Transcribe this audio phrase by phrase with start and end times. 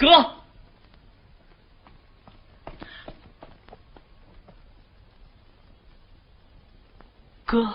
[0.00, 0.06] 哥，
[7.44, 7.74] 哥，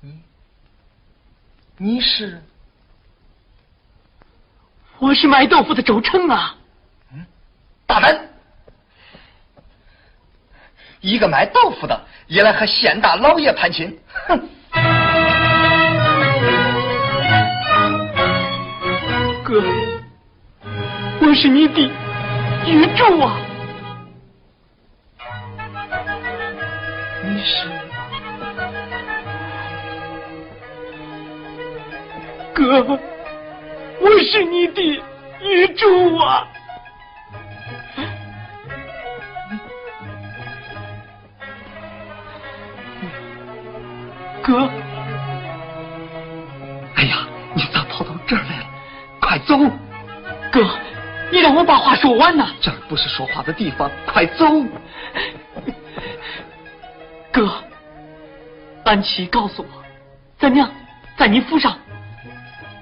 [0.00, 0.22] 你，
[1.78, 2.40] 你是？
[5.00, 6.54] 我是卖豆腐的周成啊！
[7.12, 7.26] 嗯，
[7.86, 8.28] 大胆！
[11.00, 13.98] 一个卖豆腐的也来和县大老爷攀亲，
[14.28, 14.48] 哼！
[19.42, 19.60] 哥，
[21.24, 21.80] 我是你的
[22.66, 23.38] 玉柱啊！
[27.24, 27.68] 你是？
[32.52, 32.98] 哥，
[34.00, 34.82] 我是你的
[35.42, 36.48] 玉柱啊！
[44.42, 44.68] 哥，
[46.96, 48.64] 哎呀，你咋跑到这儿来了？
[49.20, 49.56] 快走！
[50.50, 50.68] 哥，
[51.32, 52.50] 你让我把话说完呐。
[52.60, 54.44] 这儿不是说话的地方，快走！
[57.32, 57.50] 哥，
[58.84, 59.68] 安琪告诉我，
[60.38, 60.70] 咱娘
[61.16, 61.74] 在你府上，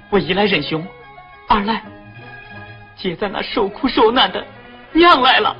[0.09, 0.85] 我一来认兄，
[1.47, 1.81] 二来
[2.97, 4.45] 接咱那受苦受难的
[4.91, 5.55] 娘来了。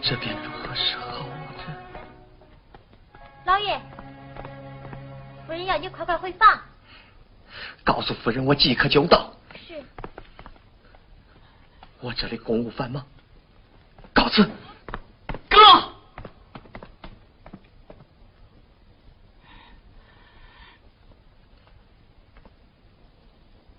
[0.00, 1.26] 这这便如何是好？
[3.44, 3.80] 老爷，
[5.44, 6.48] 夫人要你快快回房。
[7.82, 9.31] 告诉夫人，我即刻就到。
[12.02, 13.06] 我这里公务繁忙，
[14.12, 14.42] 告辞。
[15.48, 15.56] 哥，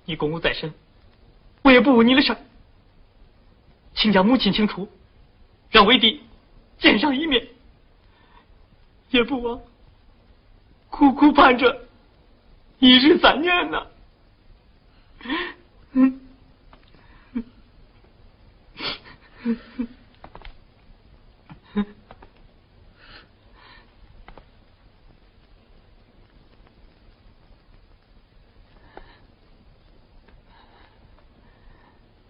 [0.06, 0.74] 你公务在身，
[1.64, 2.34] 我也不问你的事，
[3.94, 4.90] 请将母亲请出，
[5.70, 6.24] 让为弟
[6.80, 7.46] 见上一面。
[9.10, 9.62] 也不枉
[10.90, 11.86] 苦苦盼着
[12.80, 13.86] 一日三年呢。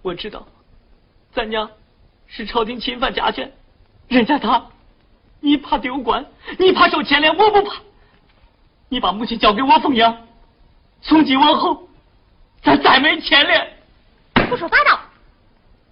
[0.01, 0.45] 我知道，
[1.33, 1.69] 咱娘
[2.27, 3.51] 是朝廷侵犯家权，
[4.07, 4.67] 人家他。
[5.39, 6.25] 你怕丢官，
[6.57, 7.75] 你怕受牵连，我不怕。
[8.89, 10.27] 你把母亲交给我奉养，
[11.01, 11.87] 从今往后，
[12.63, 13.77] 咱再没牵连。
[14.49, 14.99] 胡说八道！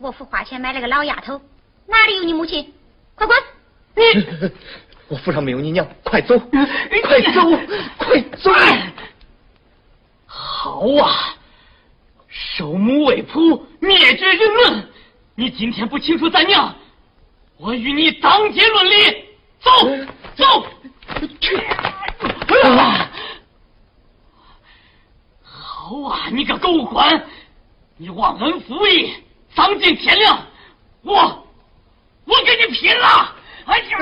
[0.01, 1.39] 我府花钱买了个老丫头，
[1.85, 2.73] 哪里有你母亲？
[3.13, 3.37] 快滚！
[3.95, 4.51] 你，
[5.07, 7.41] 我府上没有你娘，快走，快走，
[7.99, 8.51] 快走！
[10.25, 11.35] 好啊，
[12.27, 14.89] 收母为仆，灭绝人伦。
[15.35, 16.73] 你今天不清楚咱娘，
[17.57, 19.25] 我与你当街论理。
[19.59, 19.69] 走
[20.35, 20.65] 走，
[21.39, 21.55] 去！
[25.43, 27.23] 好啊，你个狗官，
[27.97, 29.13] 你忘恩负义，
[29.55, 30.45] 丧尽天良，
[31.03, 31.47] 我
[32.25, 33.35] 我跟你拼了！
[33.65, 33.97] 哎呀！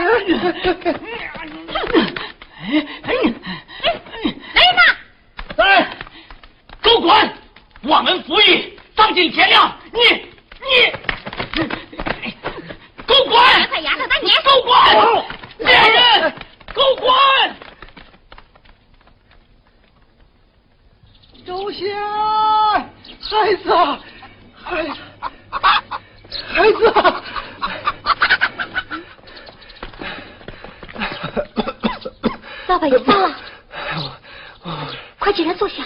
[2.69, 3.13] 哎哎
[3.83, 3.87] 哎！
[4.53, 4.81] 来人呐！
[5.57, 5.63] 来！
[6.81, 7.33] 狗官，
[7.83, 9.99] 忘恩负义，丧尽天良，你
[10.59, 10.65] 你
[13.05, 13.67] 狗官！
[13.69, 15.25] 快丫头，咱撵狗官！
[15.59, 16.33] 猎人，
[16.73, 17.55] 狗官，
[21.45, 21.95] 周仙，
[23.19, 23.73] 孩子，
[24.55, 24.91] 孩子，
[26.53, 26.93] 孩子，
[32.67, 33.35] 老板，你咋了？
[35.17, 35.83] 快起来坐下。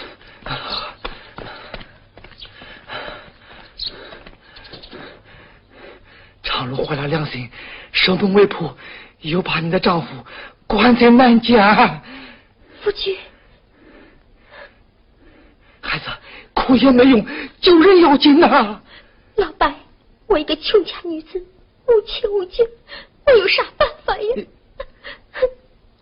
[6.42, 7.50] 长路坏了良心，
[7.92, 8.76] 生动未卜。
[9.20, 10.08] 又把你的丈夫
[10.66, 12.02] 关在南家，
[12.82, 13.16] 夫君，
[15.80, 16.10] 孩子
[16.52, 17.26] 哭也没用，
[17.58, 18.82] 救人要紧呐。
[19.36, 19.74] 老白，
[20.26, 21.44] 我一个穷家女子，
[21.86, 22.68] 无亲无眷，
[23.26, 24.46] 我有啥办法呀？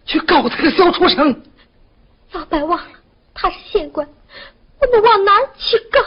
[0.04, 1.42] 去告他个小畜生。
[2.32, 2.98] 老白忘了，
[3.34, 4.09] 他是县官，
[4.81, 6.00] 我们往哪儿去告？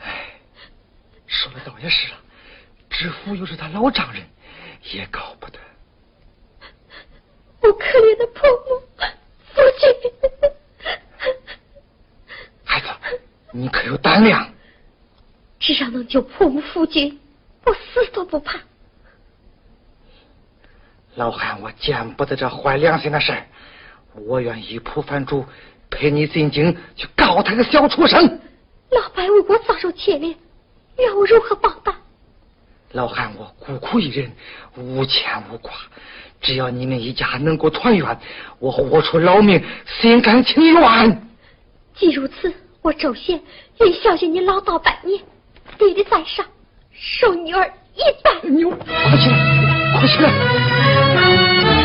[0.00, 0.40] 哎，
[1.26, 2.18] 说的倒也是了，
[2.90, 4.22] 知府又是他老丈人。
[4.92, 5.58] 也搞不得，
[7.60, 8.80] 我可怜的婆母，
[9.52, 10.12] 夫君，
[12.64, 12.86] 孩子，
[13.52, 14.50] 你可有胆量？
[15.68, 17.20] 只要能救破母夫君，
[17.66, 18.58] 我死都不怕。
[21.14, 23.46] 老汉，我见不得这坏良心的事儿，
[24.14, 25.44] 我愿义仆反主，
[25.90, 28.40] 陪你进京去告他个小畜生。
[28.92, 30.34] 老白为我遭受牵连，
[30.96, 31.94] 让我如何报答？
[32.92, 34.32] 老汉，我孤苦一人，
[34.74, 35.70] 无牵无挂。
[36.40, 38.18] 只要你们一家能够团圆，
[38.58, 39.62] 我豁出老命，
[40.00, 41.28] 心甘情愿。
[41.94, 42.50] 既如此，
[42.80, 43.38] 我周贤
[43.80, 45.22] 愿孝敬你老道百年，
[45.78, 46.44] 弟弟在上，
[46.92, 48.48] 受女儿一拜。
[48.48, 49.36] 牛快起来，
[49.98, 51.77] 快起来！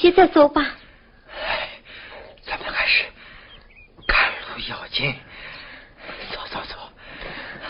[0.00, 0.78] 歇歇再走吧。
[2.42, 3.04] 咱们还是
[4.06, 4.38] 赶路
[4.70, 5.14] 要紧。
[6.32, 6.76] 走走走，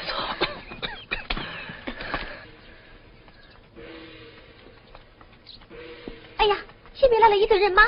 [0.07, 0.15] 走。
[6.39, 6.57] 哎呀，
[6.95, 7.83] 前面来了一队人马。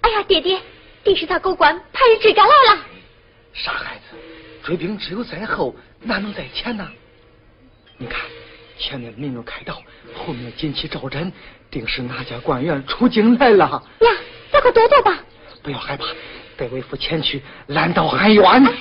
[0.00, 0.60] 哎呀，爹爹，
[1.04, 2.80] 定是他狗官派人追赶来了。
[4.66, 6.84] 追兵只有在后，哪能在前呢？
[7.98, 8.20] 你看，
[8.76, 9.80] 前面明有开道，
[10.12, 11.30] 后面旌旗招展，
[11.70, 13.80] 定是哪家官员出京来了。
[14.00, 14.10] 呀，
[14.50, 15.20] 咱快躲躲吧！
[15.62, 16.06] 不要害怕，
[16.56, 18.44] 带为父前去拦道喊冤。
[18.44, 18.72] 哎，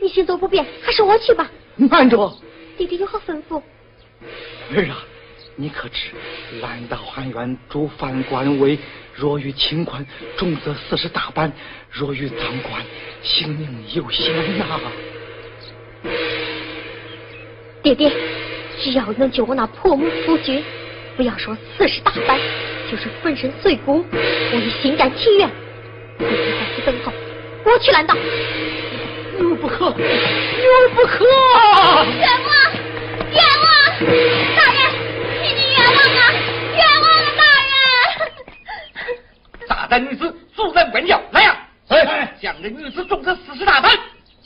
[0.00, 1.46] 你行走不便，还是我去吧。
[1.76, 2.34] 慢着，
[2.78, 3.62] 弟弟有何吩咐？
[4.74, 5.04] 儿啊，
[5.56, 6.08] 你可知
[6.62, 8.78] 拦道喊冤主犯官威，
[9.14, 10.06] 若遇清官，
[10.38, 11.50] 重则四十大板；
[11.90, 12.82] 若遇赃官，
[13.22, 14.64] 性命有险呐。
[17.88, 18.12] 爹爹，
[18.78, 20.62] 只要能救我那破母夫君，
[21.16, 22.38] 不要说四十大板，
[22.90, 25.48] 就是粉身碎骨，我也心甘情愿。
[26.18, 27.12] 爹爹在此等候，
[27.64, 28.14] 我去拦道。
[28.14, 31.24] 女儿不可，女儿不可！
[31.24, 32.52] 冤枉！
[33.32, 33.66] 冤枉！
[34.54, 34.80] 大人，
[35.42, 36.20] 请你冤枉啊！
[36.74, 37.28] 冤枉啊！
[37.38, 37.72] 大人！
[39.66, 41.56] 大胆女子阻拦官轿，来呀！
[41.88, 43.98] 哎，将这女子重责四十大板。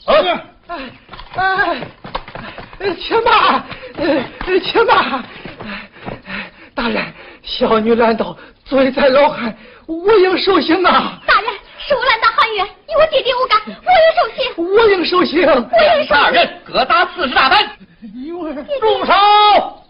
[0.05, 0.91] 哎哎
[1.35, 3.63] 哎，且慢，
[3.97, 5.23] 哎，且慢！
[6.73, 7.03] 大人，
[7.43, 9.53] 小女拦道，罪在老汉，
[9.85, 11.21] 我应受刑啊！
[11.27, 11.51] 大人，
[11.85, 14.41] 是我拦道喊冤，与我爹爹无干，我应受刑。
[14.73, 15.41] 我应受刑。
[15.45, 17.69] 我应受大人各打四十大板。
[18.13, 19.82] 女儿，住手！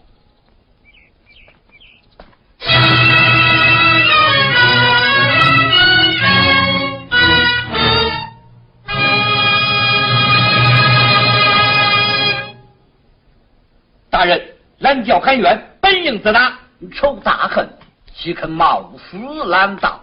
[14.24, 14.42] 大人，
[14.78, 16.58] 拦轿喊冤，本应自打，
[16.94, 17.68] 仇大恨，
[18.14, 20.02] 岂肯冒死拦道？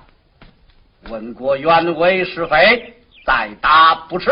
[1.09, 2.93] 问过原委是非，
[3.25, 4.29] 再打不迟。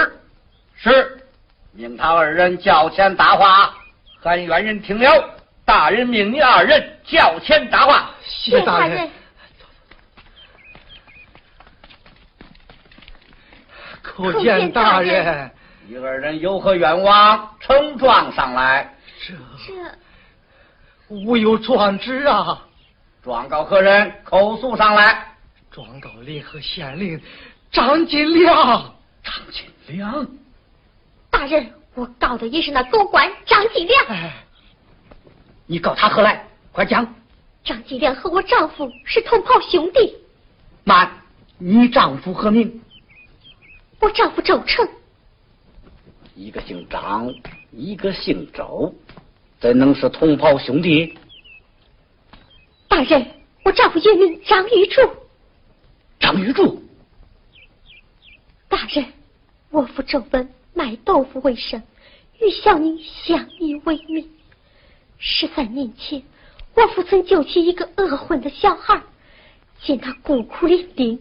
[0.75, 1.25] 是，
[1.71, 3.73] 命他二人轿前答话，
[4.21, 5.35] 喊冤人听了。
[5.65, 8.11] 大人命你二人轿前答话。
[8.21, 9.09] 谢大人。
[14.03, 15.49] 叩见大人。
[15.87, 17.55] 你二人有何冤枉？
[17.59, 18.93] 呈状上来。
[19.27, 19.33] 这
[19.65, 19.73] 这，
[21.09, 22.65] 吾有状纸啊。
[23.21, 24.13] 状告何人？
[24.23, 25.35] 口诉上来。
[25.69, 27.21] 状告临河县令
[27.71, 28.95] 张金良。
[29.23, 30.25] 张金良。
[31.29, 34.05] 大人，我告的也是那狗官张金良。
[34.05, 34.33] 哎，
[35.65, 36.47] 你告他何来？
[36.71, 37.13] 快讲。
[37.63, 40.15] 张金良和我丈夫是同袍兄弟。
[40.85, 41.11] 慢，
[41.57, 42.81] 你丈夫何名？
[43.99, 44.87] 我丈夫周成。
[46.39, 47.35] 一个姓张，
[47.73, 48.95] 一个姓周，
[49.59, 51.17] 怎能是同胞兄弟？
[52.87, 53.27] 大人，
[53.65, 55.01] 我丈夫原名张玉柱。
[56.17, 56.81] 张玉柱。
[58.69, 59.05] 大人，
[59.69, 61.83] 我父周文卖豆腐为生，
[62.39, 64.25] 与小女相依为命。
[65.17, 66.23] 十三年前，
[66.73, 69.03] 我父曾救起一个饿昏的小孩，
[69.81, 71.19] 见他孤苦伶仃，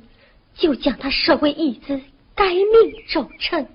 [0.55, 2.01] 就将他设为义子，
[2.37, 2.65] 改名
[3.09, 3.67] 周成。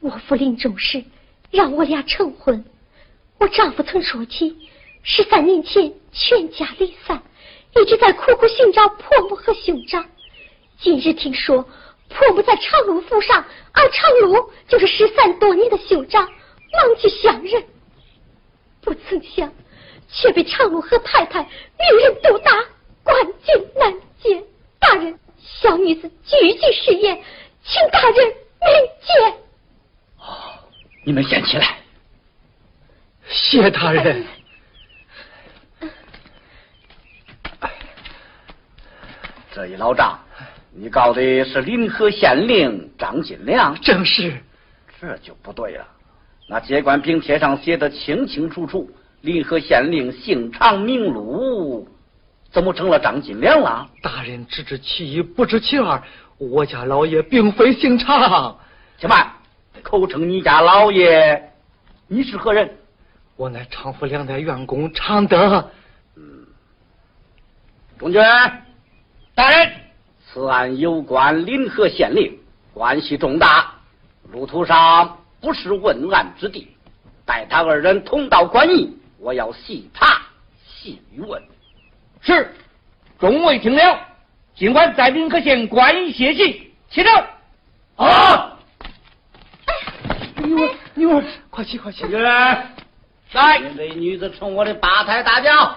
[0.00, 1.04] 我父临终时
[1.50, 2.64] 让我俩成婚，
[3.38, 4.56] 我丈夫曾说起
[5.02, 7.22] 十三年前全家离散，
[7.76, 10.08] 一直在苦苦寻找婆母和兄长。
[10.78, 11.68] 今日听说
[12.08, 17.62] 婆母在长路府上，而长路就是失散多年的兄长，忙去相认，
[18.80, 19.52] 不曾想
[20.08, 22.52] 却被长路和太太命人毒打，
[23.02, 23.92] 关进难
[24.22, 24.42] 解。
[24.78, 27.22] 大人，小女子句句实言，
[27.62, 28.70] 请大人明
[29.04, 29.34] 鉴。
[31.04, 31.78] 你们先起来，
[33.28, 34.24] 谢大人。
[39.52, 40.18] 这一老张，
[40.72, 43.74] 你告的是临河县令张金良？
[43.80, 44.42] 正是。
[45.00, 45.86] 这就不对了。
[46.48, 48.90] 那接官兵帖上写的清清楚楚，
[49.22, 51.88] 临河县令姓常名禄，
[52.52, 53.88] 怎么成了张金良了？
[54.02, 56.02] 大人只知其一，不知其二。
[56.38, 58.58] 我家老爷并非姓常。
[58.98, 59.32] 且慢。
[59.82, 61.50] 口称你家老爷，
[62.06, 62.70] 你是何人？
[63.36, 65.70] 我乃常府两代员工常德。
[66.16, 66.46] 嗯，
[67.98, 68.22] 中军
[69.34, 69.72] 大人，
[70.26, 72.38] 此案有关临河县令，
[72.74, 73.74] 关系重大，
[74.30, 76.68] 路途上不是问案之地。
[77.24, 80.20] 待他二人同到官驿，我要细查
[80.66, 81.42] 细问。
[82.20, 82.54] 是，
[83.18, 83.98] 众位听了，
[84.54, 87.24] 尽管在临河县官驿歇息，起程。
[87.96, 88.49] 啊！
[90.94, 92.04] 女儿，女儿，快起，快起！
[92.06, 92.66] 来，
[93.32, 95.76] 来，这女子冲我的八抬大轿。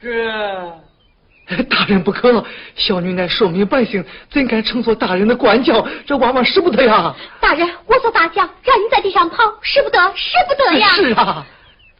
[0.00, 2.44] 这大人不可，
[2.76, 5.86] 小女乃庶民百姓，怎敢乘坐大人的官轿？
[6.06, 7.14] 这万万使不得呀！
[7.40, 10.88] 大人，我坐大轿，让你在地上跑，使不得，使不得呀！
[10.88, 11.46] 是啊，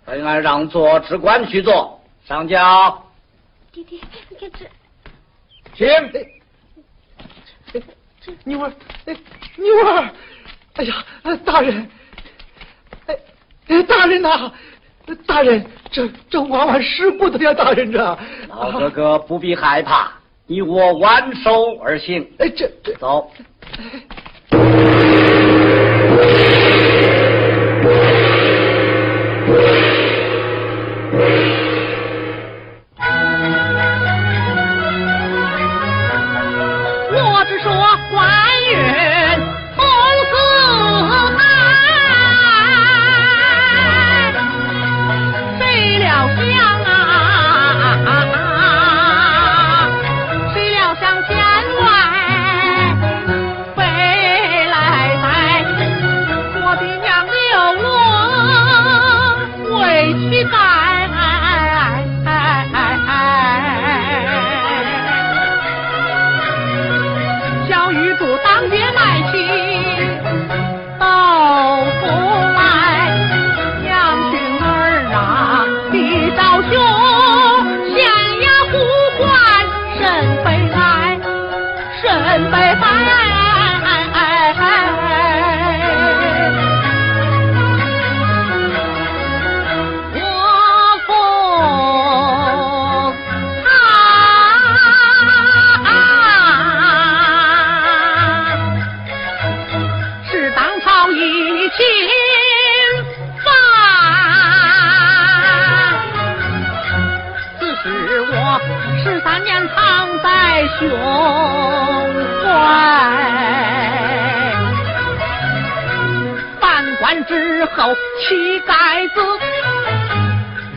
[0.05, 1.99] 本案让座，只管去坐。
[2.27, 3.03] 上轿。
[3.73, 3.99] 爹爹，
[4.29, 4.67] 你看这，
[5.75, 5.87] 请。
[8.45, 8.71] 女儿，
[9.07, 9.17] 哎
[9.57, 10.11] 女儿。
[10.78, 10.94] 哎呀，
[11.44, 11.88] 大人，
[13.06, 13.16] 哎
[13.66, 14.52] 哎，大人呐，
[15.26, 17.99] 大人，这这娃娃是不得呀，大人这。
[18.49, 20.12] 老哥哥不必害怕，
[20.47, 22.25] 你我挽手而行。
[22.38, 23.28] 哎，这这走。
[24.50, 24.88] 之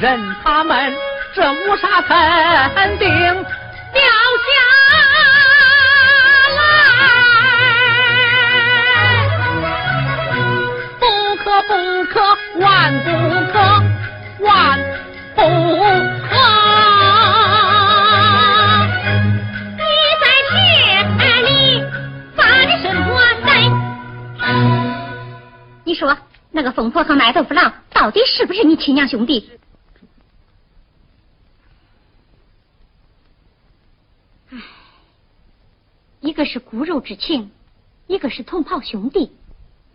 [0.01, 0.91] 任他们
[1.31, 2.01] 这乌纱
[2.73, 4.49] 肯定掉下
[6.57, 6.59] 来，
[10.99, 11.05] 不
[11.35, 11.69] 可不
[12.05, 12.19] 可
[12.59, 13.09] 万不
[13.53, 13.59] 可
[14.43, 14.79] 万
[15.35, 15.39] 不
[16.27, 16.33] 可！
[19.77, 19.83] 你
[20.19, 21.47] 在这里
[22.35, 22.41] 干
[22.81, 23.07] 什么
[23.45, 23.49] 在？
[25.83, 26.17] 你说
[26.49, 29.60] 那个疯婆和卖豆腐郎到底是不是你亲娘兄弟？
[36.21, 37.51] 一个是骨肉之情，
[38.07, 39.31] 一个是同袍兄弟，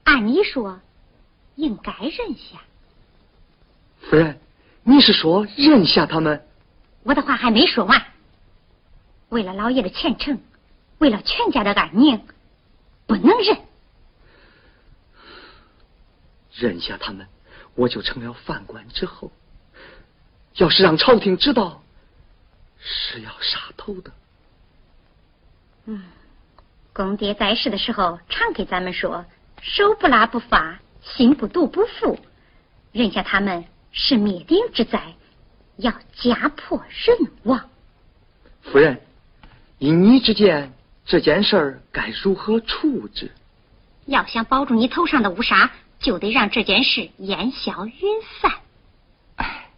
[0.03, 0.81] 按理说，
[1.55, 2.61] 应该认下。
[4.01, 4.39] 夫人，
[4.83, 6.45] 你是说认下他们？
[7.05, 8.05] 我的话还没说完。
[9.29, 10.41] 为了老爷的前程，
[10.99, 12.21] 为了全家的安宁，
[13.07, 13.59] 不能认。
[16.53, 17.29] 认下他们，
[17.77, 19.31] 我就成了犯官之后，
[20.57, 21.85] 要是让朝廷知道，
[22.81, 24.11] 是要杀头的。
[25.87, 26.03] 嗯，
[26.93, 29.25] 公爹在世的时候常给咱们说
[29.63, 32.19] ：“手不拉不发，心不毒不富。”
[32.93, 35.15] 认下他们是灭顶之灾，
[35.77, 37.69] 要家破人亡。
[38.63, 39.01] 夫人，
[39.79, 40.73] 以你之见，
[41.05, 43.31] 这件事儿该如何处置？
[44.07, 47.95] 要想保住你头上的乌纱，就得让这件事烟消云
[48.41, 48.53] 散。
[49.37, 49.69] 哎，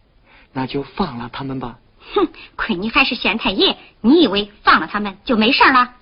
[0.53, 1.79] 那就放了他们吧。
[2.15, 5.97] 哼，亏你还是县太爷，你以为放了他们就没事了？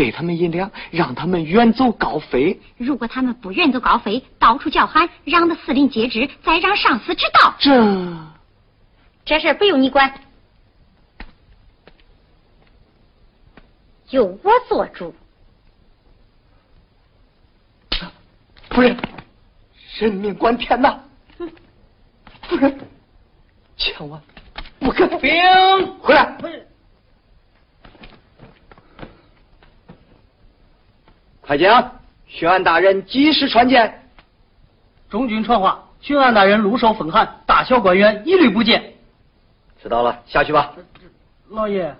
[0.00, 2.58] 哎，给他们银两，让他们远走高飞。
[2.78, 8.16] 如果他们不远走高飞，到处叫喊，嚷得四邻皆知，再让上司知道，这
[9.26, 10.14] 这事不用你管，
[14.08, 15.14] 由我做主。
[18.70, 18.96] 夫人，
[19.98, 20.98] 人命关天呐！
[22.48, 22.80] 夫人，
[23.76, 24.18] 千万
[24.78, 25.30] 不可兵
[26.00, 26.38] 回来。
[31.50, 34.04] 快讲，巡按大人及时传见。
[35.08, 38.94] 中军传话，巡按大人路受风寒，大小官员一律不见。
[39.82, 40.72] 知道了，下去吧。
[41.48, 41.92] 老爷，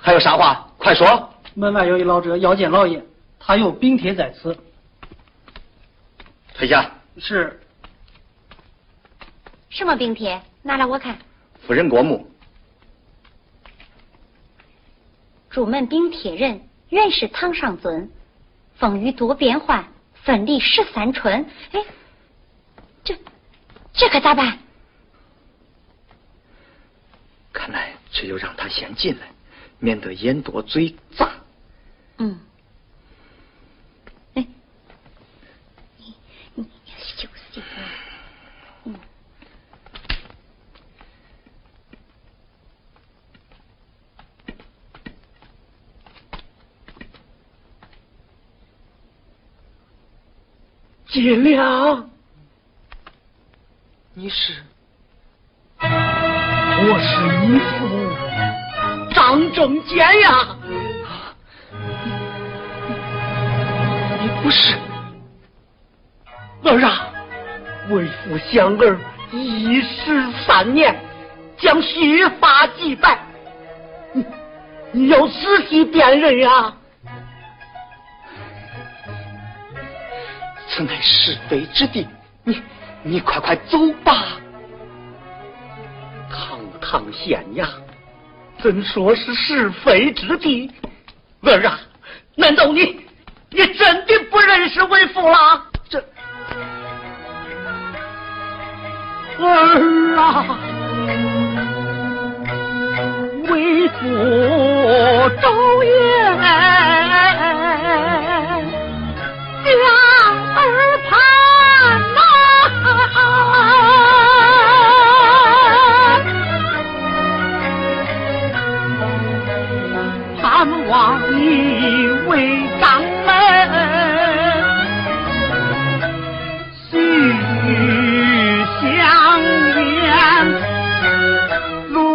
[0.00, 0.68] 还有啥话？
[0.78, 1.30] 快说。
[1.54, 3.00] 门外有一老者要见老爷，
[3.38, 4.58] 他有禀帖在此。
[6.52, 6.90] 退下。
[7.18, 7.60] 是。
[9.70, 10.42] 什么禀帖？
[10.60, 11.16] 拿来我看。
[11.64, 12.28] 夫人过目。
[15.50, 18.10] 朱门禀帖人原是堂上尊，
[18.82, 19.84] 风雨多变幻，
[20.24, 21.46] 分离十三春。
[21.70, 21.84] 哎，
[23.04, 23.16] 这
[23.92, 24.58] 这可咋办？
[27.52, 29.30] 看来只有让他先进来，
[29.78, 31.30] 免得眼多嘴杂。
[32.18, 32.40] 嗯。
[34.34, 34.44] 哎，
[35.96, 36.16] 你
[36.56, 36.66] 你
[37.16, 37.62] 就是嗯。
[51.12, 52.08] 金良，
[54.14, 54.54] 你是？
[55.78, 60.56] 我是你父张正坚呀。
[64.22, 64.74] 你不是
[66.64, 67.12] 儿啊！
[67.90, 68.98] 为父想儿
[69.32, 70.98] 一十三年，
[71.58, 73.18] 将须发祭拜，
[74.14, 74.24] 你
[74.92, 76.74] 你要仔细辨认呀。
[80.74, 82.08] 此乃是非之地，
[82.44, 82.62] 你
[83.02, 84.38] 你快快走吧。
[86.30, 87.68] 堂堂县衙，
[88.58, 90.70] 怎说是是非之地？
[91.42, 91.78] 儿啊，
[92.36, 93.04] 难道你
[93.50, 95.62] 你真的不认识为父了？
[95.90, 96.02] 这
[99.38, 100.58] 儿啊，
[103.50, 104.08] 为父
[105.42, 106.38] 周延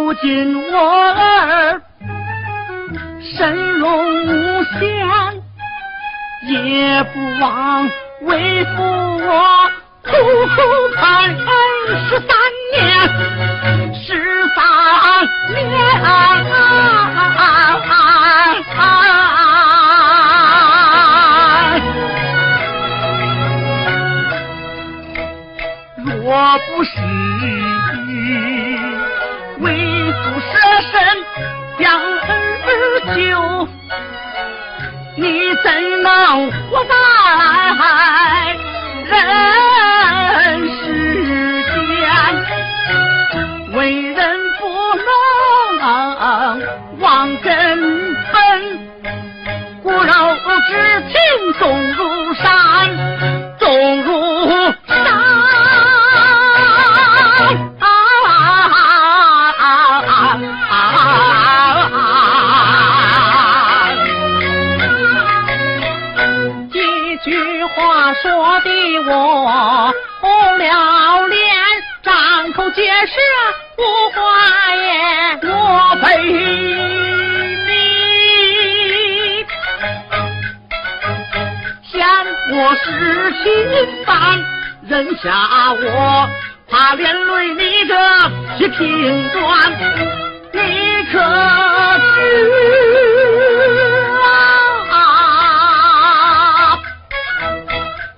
[0.08, 0.78] 如今我
[1.12, 1.82] 儿
[3.20, 5.06] 身荣无限。
[6.48, 7.84] 也不忘
[8.22, 9.70] 为父我
[10.02, 10.10] 苦
[10.54, 10.62] 苦
[10.96, 11.36] 盼
[12.08, 12.28] 十三
[12.72, 12.80] 年，
[13.92, 14.08] 十
[14.54, 14.64] 三
[15.52, 15.62] 年
[25.96, 26.90] 若不是
[31.78, 33.68] 养儿久
[35.16, 36.90] 你怎能活在
[39.10, 39.16] 人
[40.68, 40.82] 世
[41.64, 42.06] 间？
[43.74, 43.78] 为
[44.12, 44.18] 人
[44.58, 44.62] 不
[45.78, 45.86] 能
[47.00, 47.48] 忘根
[48.32, 48.36] 本
[49.82, 50.12] 骨肉
[50.68, 50.70] 之
[51.08, 51.14] 情
[51.58, 51.62] 重
[51.92, 51.98] 如
[52.34, 52.42] 山
[53.58, 54.37] 重如
[72.98, 73.14] 张口结舌
[73.76, 73.80] 无
[74.10, 74.18] 话
[74.74, 76.06] 言，莫非
[77.62, 77.68] 你
[81.84, 81.94] 嫌
[82.50, 82.86] 我是
[83.44, 83.46] 侵
[84.04, 84.10] 犯，
[84.88, 85.26] 扔下
[85.80, 86.28] 我，
[86.68, 87.94] 怕连累你这
[88.64, 89.38] 一品官，
[90.52, 90.58] 你
[91.12, 91.14] 可
[92.16, 92.16] 知
[94.90, 94.96] 啊？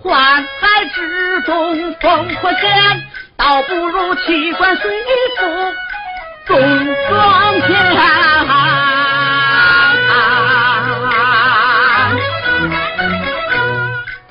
[0.03, 0.09] 宦
[0.61, 0.99] 海之
[1.43, 2.05] 中烽
[2.41, 2.67] 火线，
[3.41, 4.91] 倒不如弃官随
[5.39, 5.47] 父
[6.47, 6.61] 中
[7.09, 7.71] 庄田。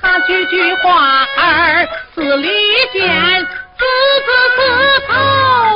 [0.00, 2.48] 他句句话儿似利
[2.92, 3.44] 剑，
[3.76, 3.84] 字
[4.24, 4.58] 字刺
[5.08, 5.12] 透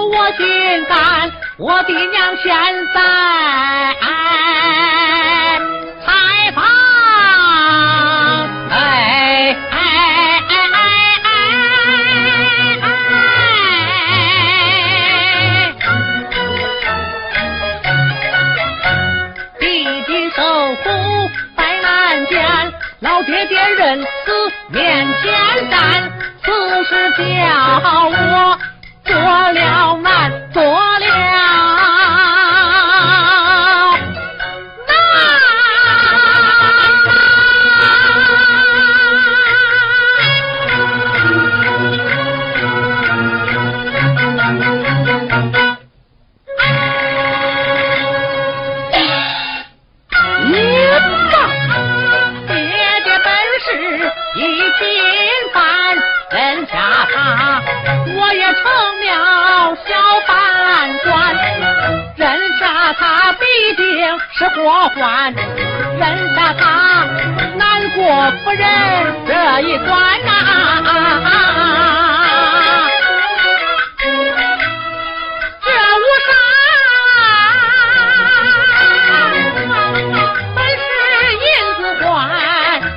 [0.06, 1.32] 我心肝。
[1.56, 2.52] 我的娘现
[2.94, 3.93] 在
[23.46, 24.06] 爹爹认死
[24.68, 27.22] 面前站，此事叫
[28.08, 28.58] 我
[29.04, 29.14] 做
[29.52, 30.62] 了难，做
[64.32, 67.06] 是祸患，认下他
[67.56, 68.66] 难过夫人
[69.26, 70.30] 这一关呐、
[75.62, 75.66] 这
[76.00, 76.28] 无啥，
[80.54, 80.82] 本是
[81.34, 81.44] 银
[81.76, 82.12] 子官，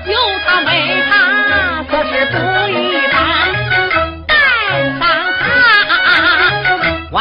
[0.07, 0.13] 有
[0.45, 0.71] 他没
[1.09, 1.11] 他
[1.89, 2.35] 可是不
[2.69, 2.71] 一
[3.11, 3.15] 般。
[4.27, 4.33] 带
[4.99, 5.01] 上
[5.39, 5.41] 他，
[7.11, 7.15] 万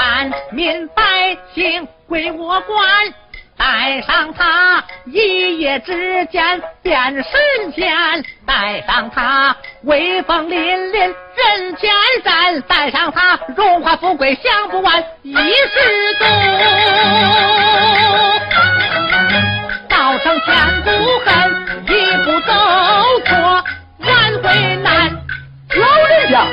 [0.53, 3.15] 民百姓归我管。
[3.57, 7.23] 带上他，一夜之间变神
[7.75, 11.91] 仙；带上他，威风凛凛人间
[12.23, 16.27] 山；带上他，荣华富贵享不完，一世多。
[19.89, 20.91] 道成千古
[21.25, 21.33] 恨，
[21.87, 22.53] 一步走
[23.25, 23.65] 错，
[24.01, 24.11] 万
[24.43, 25.11] 回难。
[25.75, 26.47] 老人家，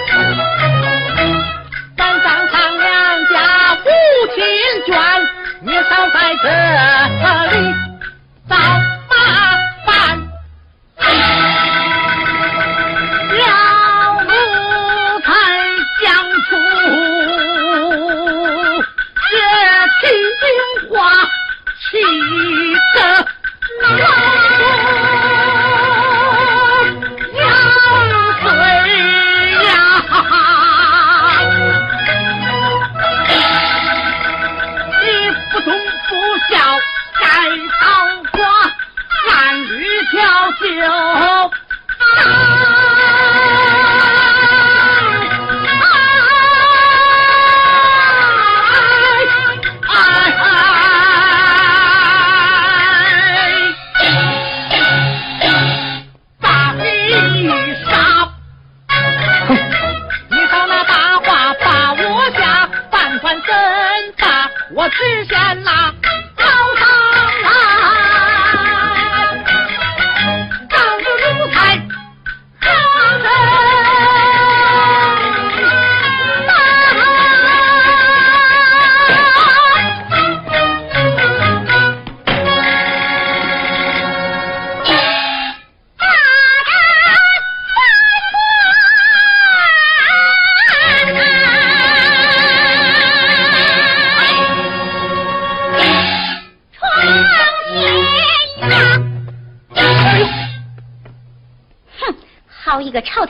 [1.97, 3.87] 咱当堂两家无
[4.33, 4.43] 亲
[4.87, 4.93] 眷，
[5.65, 6.47] 你少在这
[7.55, 7.55] 里
[8.49, 8.51] 找
[9.09, 9.15] 麻
[9.85, 9.89] 烦，
[13.39, 13.43] 要
[14.23, 14.29] 奴
[15.21, 15.25] 才
[16.01, 16.03] 讲
[16.43, 16.49] 出
[19.29, 19.33] 这
[20.01, 20.03] 情
[20.89, 20.93] 话，
[21.79, 21.83] 岂
[22.93, 23.32] 得？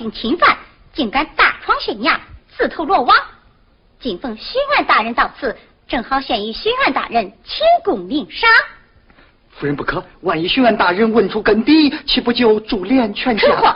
[0.03, 0.57] 一个朝廷钦犯，
[0.93, 2.19] 竟敢大闯县衙，
[2.57, 3.15] 自投罗网。
[3.99, 5.55] 今奉巡按大人到此，
[5.87, 8.49] 正好献与巡按大人请功领赏。
[9.51, 13.47] 夫人不可，万一巡按大人问出根底，岂不就株连全家？
[13.47, 13.73] 蠢货！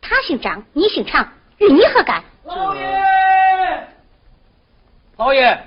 [0.00, 2.22] 他姓张，你姓常，与你何干？
[2.44, 3.88] 老爷，
[5.16, 5.66] 老爷，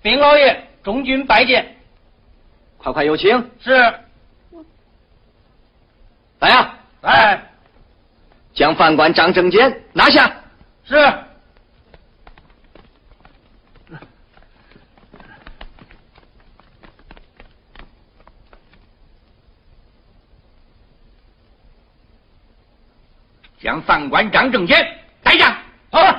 [0.00, 1.76] 禀老爷，中军拜见。
[2.78, 3.50] 快快有请。
[3.60, 3.72] 是。
[6.38, 7.42] 来呀，来，
[8.52, 10.34] 将饭馆张正坚拿下。
[10.84, 10.96] 是。
[23.58, 25.56] 将饭馆张正坚带上。
[25.90, 26.16] 好。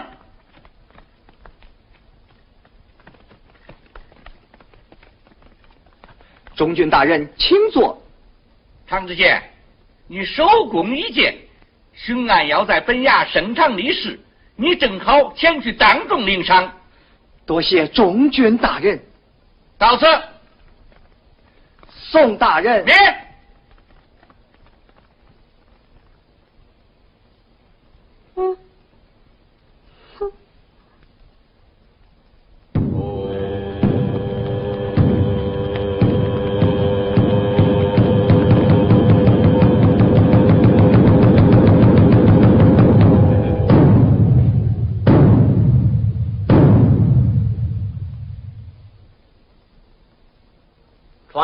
[6.55, 7.99] 中军大人，请坐。
[8.87, 9.50] 常知县，
[10.11, 11.37] 你首功一件，
[11.93, 14.19] 巡案要在本衙升堂立事，
[14.57, 16.69] 你正好前去当众领赏。
[17.45, 19.01] 多谢中军大人。
[19.77, 20.05] 到此。
[21.87, 22.83] 宋大人。
[22.83, 23.20] 免。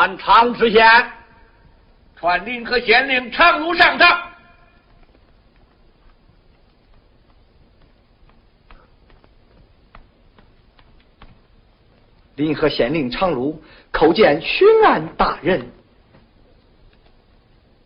[0.08, 0.86] 传常知县，
[2.16, 4.22] 传临河县令常如上堂。
[12.36, 13.60] 临河县令常如
[13.92, 15.70] 叩见巡按大人。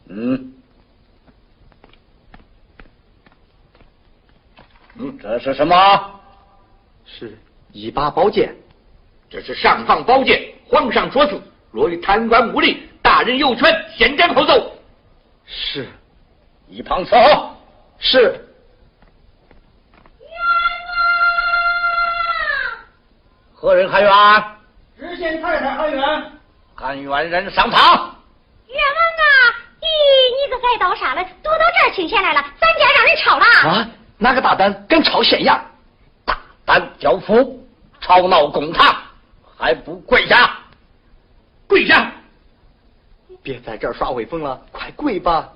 [0.09, 0.53] 嗯，
[4.97, 6.21] 嗯，这是什么？
[7.05, 7.37] 是
[7.73, 8.55] 一把宝剑。
[9.31, 11.41] 这是上方宝剑，皇上所赐。
[11.73, 14.77] 若与贪官污吏，大人有权先斩后奏。
[15.47, 15.89] 是，
[16.69, 17.57] 一旁伺候。
[17.99, 18.47] 是。
[20.21, 20.31] 冤
[23.55, 24.13] 何人喊冤？
[24.99, 26.33] 知县太太喊冤。
[26.75, 27.81] 喊冤人上堂。
[28.67, 29.25] 冤枉啊！
[29.81, 29.87] 咦，
[30.37, 31.25] 你个该刀啥了？
[31.43, 33.45] 躲到这儿请前来了，咱家让人抄了。
[33.71, 33.89] 啊！
[34.19, 35.59] 哪个大胆敢抄县衙？
[36.25, 37.67] 大胆交夫，
[38.01, 38.95] 吵闹公堂，
[39.59, 40.59] 还不跪下？
[41.73, 42.13] 跪下！
[43.43, 45.51] 别在这儿耍威风了，快跪吧！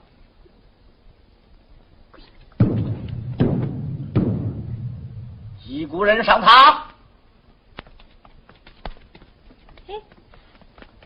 [5.66, 6.86] 一股人上堂。
[9.88, 9.94] 哎，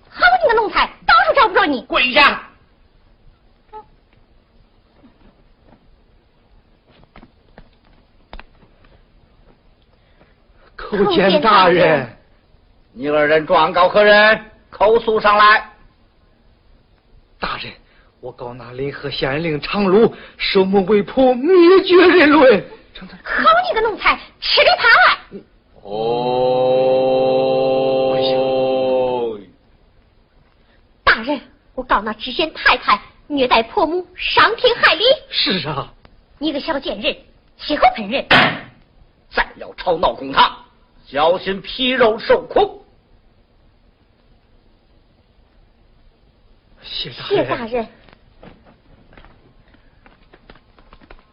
[0.08, 1.82] 好你个奴才，到处找不着你！
[1.86, 2.48] 跪下！
[10.76, 12.16] 叩见大人。
[12.92, 14.49] 你二人状告何人？
[14.70, 15.70] 口诉上来。
[17.38, 17.72] 大人，
[18.20, 22.64] 我告那临河县令常鲁受目为仆，灭绝人伦。
[22.98, 23.06] 好
[23.68, 25.18] 你个奴才，吃里扒外！
[25.82, 25.98] 哦，
[31.02, 31.40] 大人，
[31.74, 35.04] 我告那知县太太虐待婆母，伤天害理。
[35.30, 35.90] 是啊，
[36.38, 37.16] 你个小贱人，
[37.56, 38.26] 欺后喷人！
[39.30, 40.56] 再要吵闹公堂，
[41.06, 42.79] 小心皮肉受苦。
[46.90, 47.86] 谢大谢大人。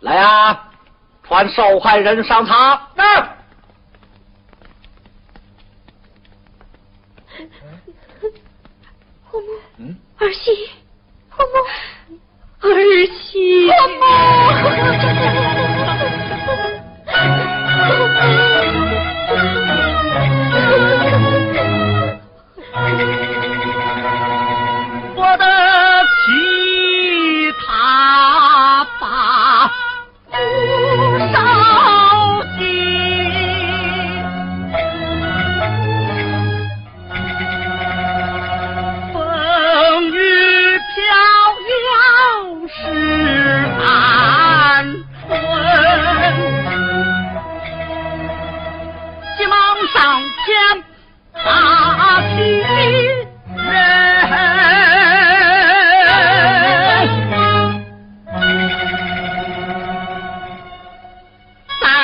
[0.01, 0.71] 来啊，
[1.23, 2.79] 传受害人上堂。
[2.95, 3.35] 那。
[9.31, 10.69] 我母，嗯，儿媳，
[11.29, 11.51] 婆母，
[12.61, 12.69] 儿
[13.21, 13.69] 媳。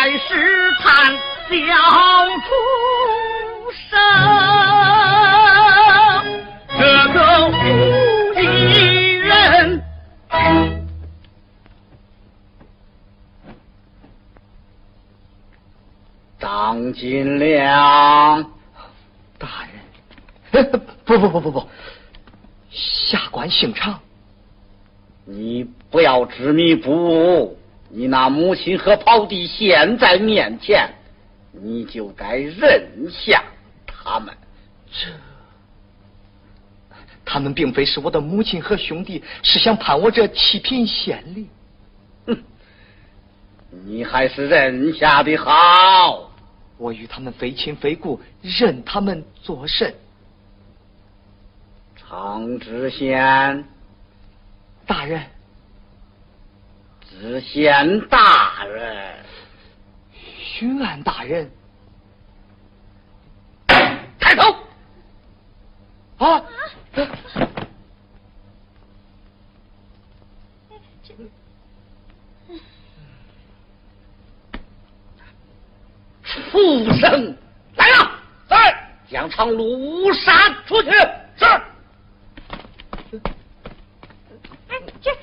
[0.03, 0.19] 来试
[0.79, 1.15] 探
[1.47, 1.55] 小
[2.41, 2.51] 畜
[3.71, 3.97] 生，
[6.77, 7.51] 这个无
[8.33, 8.41] 理
[9.15, 9.81] 人
[16.37, 18.43] 张金良。
[19.39, 19.47] 大
[20.51, 20.69] 人，
[21.05, 21.65] 不不不不不，
[22.69, 23.97] 下官姓常，
[25.23, 27.57] 你不要执迷不悟。
[27.95, 30.89] 你那母亲和胞弟现在面前，
[31.51, 33.43] 你就该认下
[33.85, 34.35] 他们。
[34.91, 35.07] 这，
[37.23, 41.47] 他们并非是我的母亲和兄弟，是想判我这七品县令。
[42.25, 42.43] 哼，
[43.85, 46.31] 你还是认下的好。
[46.77, 49.93] 我与他们非亲非故，认他们做甚？
[51.95, 53.63] 长知县。
[54.87, 55.23] 大人，
[57.19, 59.15] 知县大人，
[60.11, 61.49] 巡案大人，
[64.19, 64.55] 抬头！
[66.17, 66.43] 啊！
[76.23, 77.37] 畜生！
[77.75, 78.11] 来了，
[78.47, 80.89] 在将长路杀出去。
[80.89, 81.45] 是。
[84.67, 85.15] 哎，这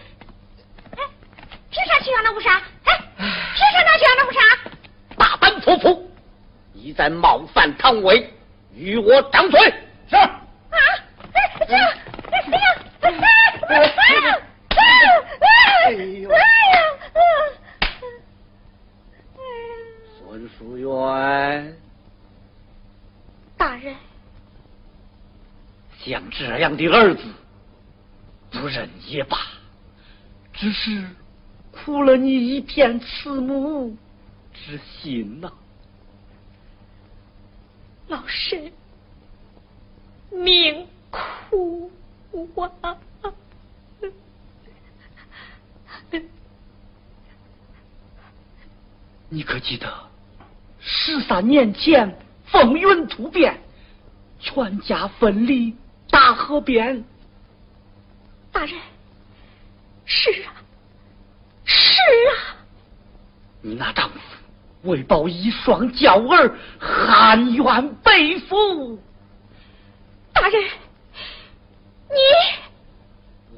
[2.02, 2.50] 去让那乌纱？
[2.84, 2.98] 哎，
[3.54, 4.40] 谁上哪去让那乌纱？
[5.16, 6.10] 大胆泼妇，
[6.72, 8.32] 你在冒犯汤唯，
[8.74, 9.60] 与我掌嘴。
[10.08, 10.16] 是。
[10.16, 10.30] 啊！
[10.70, 11.78] 哎呀！
[12.30, 12.58] 哎呀，
[12.98, 14.38] 哎呀！
[14.70, 16.28] 哎呀！
[16.30, 16.34] 哎
[16.72, 16.78] 呀！
[20.18, 21.76] 孙淑元，
[23.56, 23.94] 大人，
[25.98, 27.22] 像这样的儿子，
[28.50, 29.38] 不认也罢，
[30.52, 31.04] 只是。
[31.72, 33.96] 苦了你一片慈母
[34.52, 35.52] 之心呐，
[38.08, 38.72] 老身
[40.30, 41.90] 命苦
[42.82, 42.98] 啊！
[49.28, 49.88] 你可记得
[50.80, 53.60] 十三年前风云突变，
[54.40, 55.76] 全家分离
[56.10, 57.04] 大河边？
[58.50, 58.76] 大人，
[60.04, 60.59] 是啊。
[62.06, 62.56] 是啊，
[63.62, 64.18] 你那丈夫
[64.82, 68.98] 为报一双娇儿，含冤背负。
[70.32, 70.62] 大人，
[72.08, 72.16] 你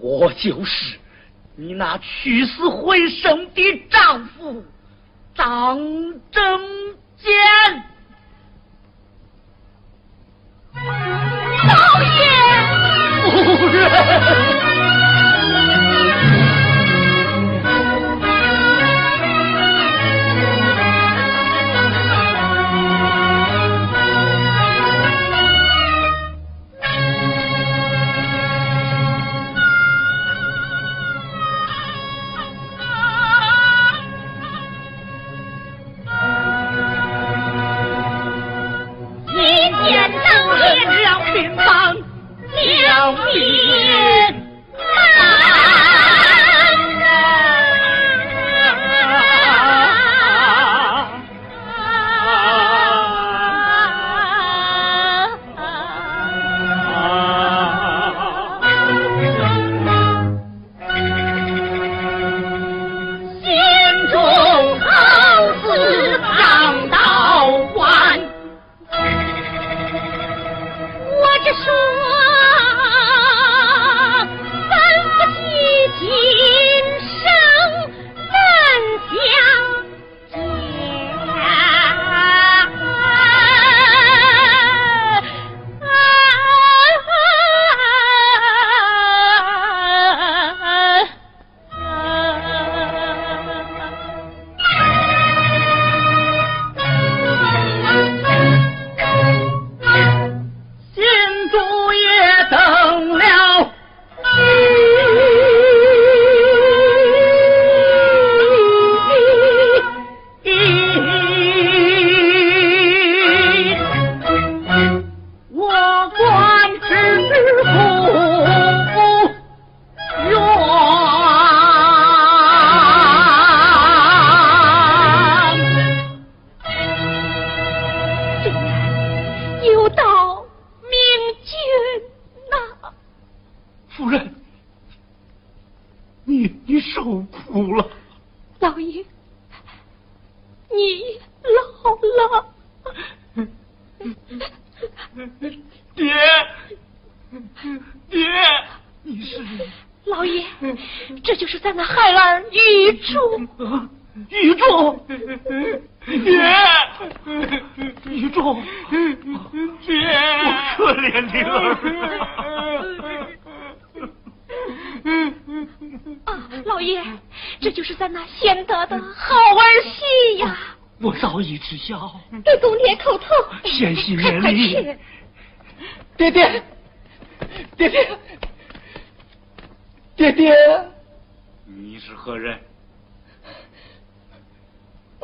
[0.00, 0.98] 我就是
[1.54, 4.64] 你那去死回生的丈夫
[5.34, 5.78] 张
[6.30, 6.60] 正
[7.16, 7.32] 坚。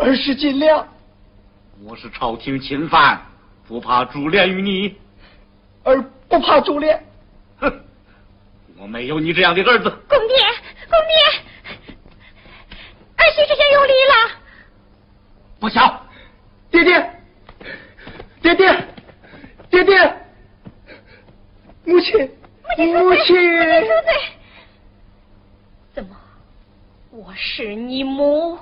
[0.08, 0.88] 儿是尽量。
[1.84, 3.20] 我是朝廷钦犯，
[3.66, 4.96] 不怕株连于你。
[5.84, 6.98] 而不怕株连。
[7.58, 7.84] 哼。
[8.78, 10.36] 我没有你这样的儿子，公爹，
[10.88, 11.96] 公爹，
[13.16, 14.30] 儿媳这下有礼了。
[15.60, 16.02] 不孝，
[16.70, 17.10] 爹爹，
[18.40, 18.88] 爹爹，
[19.68, 20.16] 爹爹，
[21.84, 22.18] 母亲，
[22.78, 24.14] 母亲，恕罪。
[25.92, 26.16] 怎么，
[27.10, 28.58] 我是你母？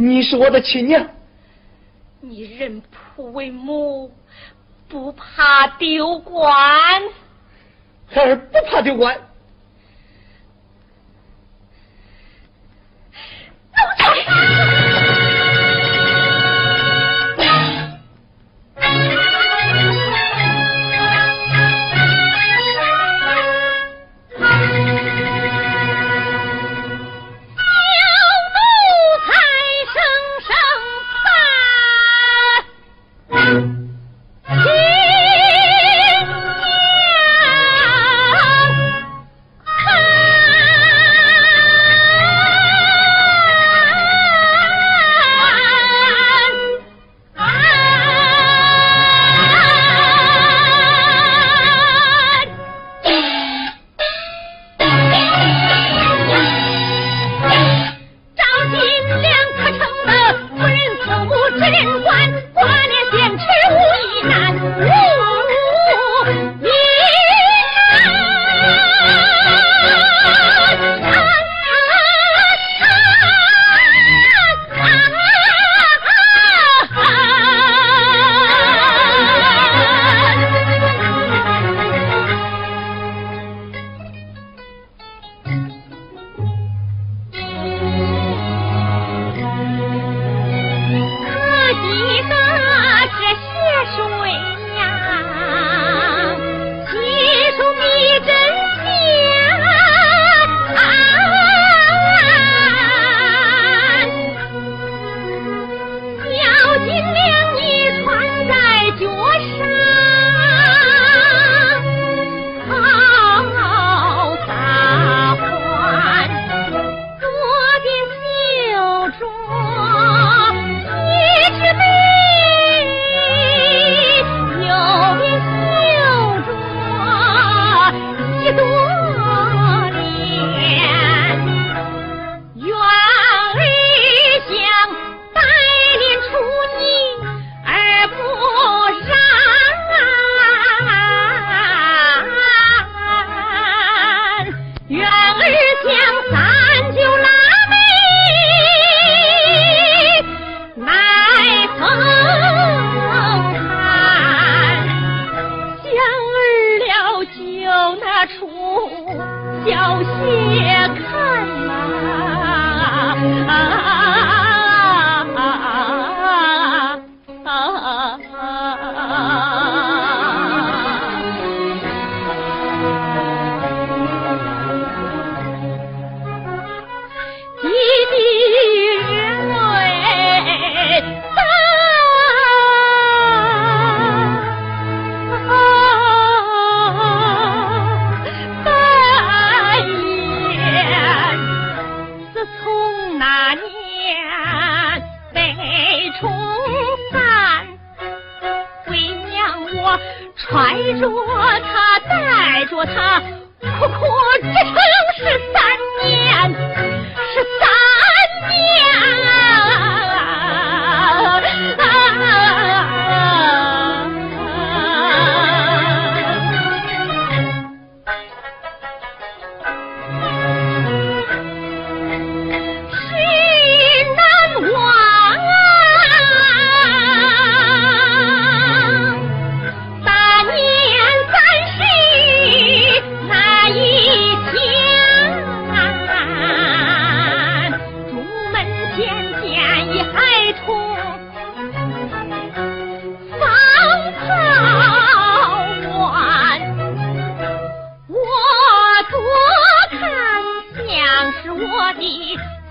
[0.00, 1.06] 是，你是我的亲娘。
[2.22, 2.82] 你认
[3.16, 4.10] 仆为母，
[4.88, 6.52] 不怕丢官？
[8.06, 9.16] 孩儿不怕丢官。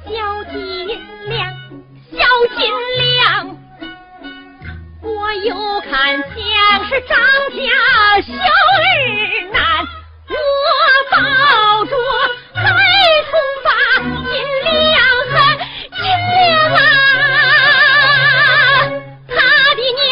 [0.09, 0.15] 小
[0.51, 0.57] 金
[1.27, 1.53] 亮，
[2.11, 2.17] 小
[2.57, 2.59] 金
[2.97, 3.55] 亮，
[5.03, 6.35] 我又看见
[6.89, 7.15] 是张
[7.51, 7.59] 家
[8.21, 8.81] 小儿
[9.51, 9.87] 男，
[10.29, 10.35] 我
[11.11, 11.13] 抱
[11.85, 11.93] 着
[12.55, 12.59] 孩
[13.29, 13.31] 童
[13.63, 13.69] 把
[14.25, 14.33] 金
[14.63, 14.97] 亮
[15.29, 15.37] 喊
[15.91, 16.01] 金
[16.39, 16.41] 亮
[16.73, 16.77] 啊，
[19.27, 19.37] 他
[19.75, 20.09] 的娘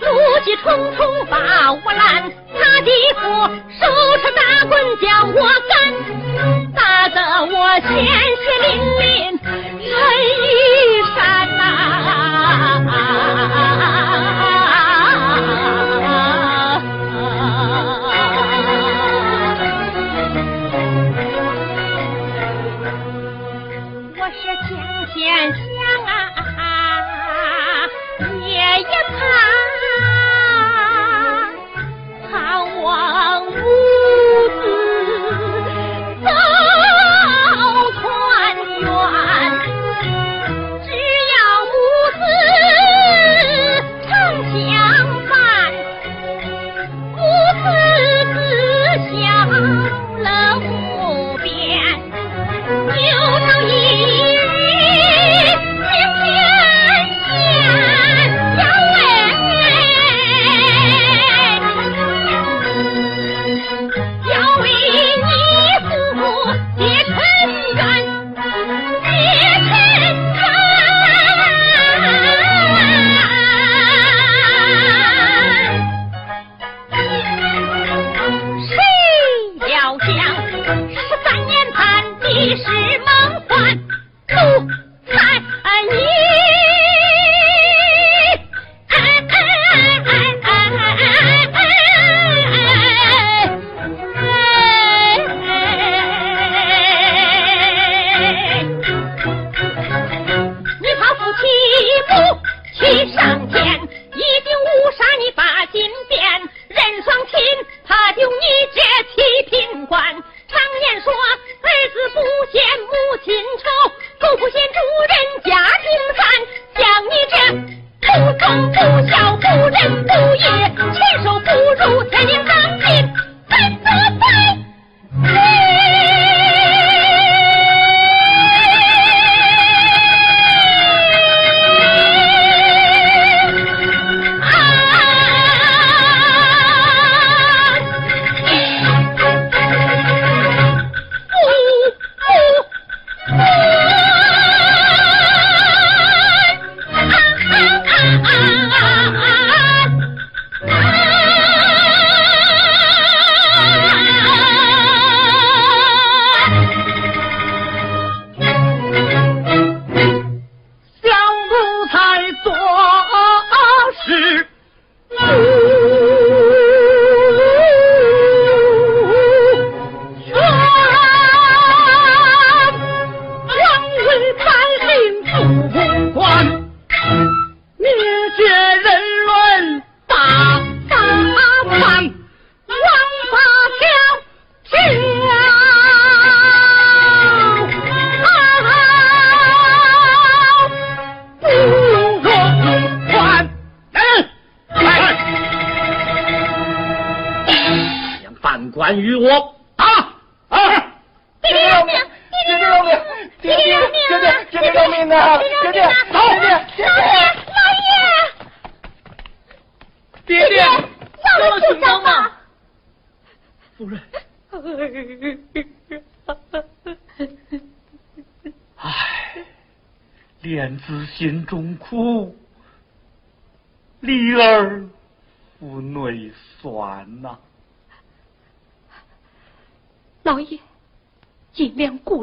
[0.00, 0.04] 怒
[0.44, 0.66] 气冲
[0.98, 1.34] 冲把
[1.72, 3.22] 我拦，他的父。
[3.80, 3.86] 手
[4.18, 5.72] 持大棍叫我干，
[6.74, 8.68] 打得我鲜血淋
[8.98, 9.02] 淋，
[9.80, 9.90] 人
[10.42, 10.44] 一
[11.14, 11.16] 山
[11.56, 11.62] 呐、
[12.90, 13.67] 啊。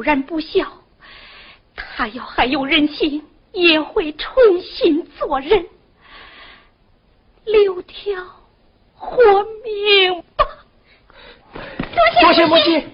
[0.06, 0.64] 然不孝，
[1.74, 4.32] 他要还有人性，也会重
[4.62, 5.66] 新做人，
[7.44, 8.24] 留条
[8.94, 9.16] 活
[9.64, 10.46] 命吧。
[11.52, 12.88] 多谢母亲。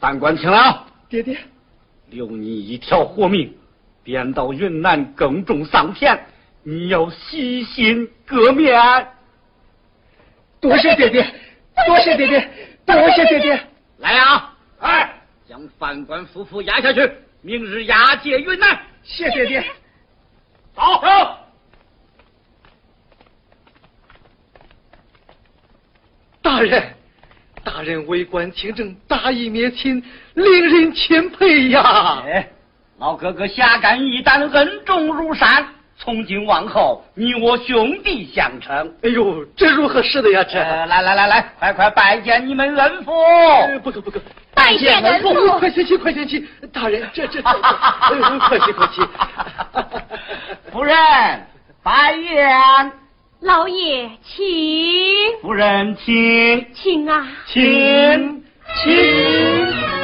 [0.00, 1.38] 三官请了，爹爹。
[2.08, 3.56] 留你一条活命，
[4.02, 6.26] 便到云南耕种桑田，
[6.64, 9.08] 你要洗心革面。
[10.60, 11.34] 多谢爹爹，
[11.86, 12.50] 多谢爹爹，
[12.86, 13.60] 多谢爹爹。
[13.98, 14.54] 来啊！
[14.80, 15.14] 哎，
[15.48, 17.10] 将范官夫妇押下去，
[17.42, 18.78] 明日押解云南。
[19.02, 19.64] 谢爹爹。
[20.74, 20.82] 走。
[26.42, 26.94] 大人。
[27.64, 30.02] 大人为官清正，大义灭亲，
[30.34, 32.22] 令人钦佩呀！
[32.26, 32.46] 哎，
[32.98, 35.66] 老哥哥侠肝义胆，恩重如山。
[35.96, 38.92] 从今往后，你我兄弟相称。
[39.02, 40.44] 哎呦，这如何是的呀？
[40.44, 43.12] 这来来来来，快快拜见你们恩父！
[43.82, 44.20] 不可不可，
[44.54, 45.32] 拜见恩父！
[45.58, 46.46] 快先去，快先去！
[46.72, 47.52] 大人，这这这，
[48.40, 49.02] 客气客气。
[50.72, 50.96] 夫人，
[51.82, 52.92] 拜宴。
[53.40, 54.44] 老爷，请。
[55.42, 56.66] 夫人，请。
[56.74, 58.42] 请啊，请，
[58.82, 60.03] 请。